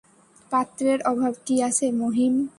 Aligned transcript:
পাত্রের 0.51 0.99
অভাব 1.01 1.33
কী 1.45 1.55
আছে 1.61 1.85
মহিম। 1.91 2.33